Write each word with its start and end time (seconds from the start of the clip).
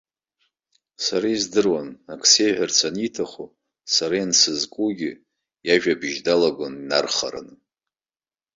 Сара 1.03 1.27
издыруан, 1.35 1.89
акы 2.13 2.27
сеиҳәарц 2.31 2.77
аниҭаху, 2.87 3.47
сара 3.93 4.15
иансызкугьы, 4.17 5.11
иажәабжь 5.67 6.17
далагон 6.25 6.73
инархараны. 6.81 7.55